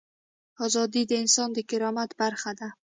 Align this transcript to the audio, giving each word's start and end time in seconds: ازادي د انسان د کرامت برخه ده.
ازادي 0.65 1.03
د 1.07 1.11
انسان 1.23 1.49
د 1.53 1.59
کرامت 1.69 2.09
برخه 2.21 2.51
ده. 2.59 2.69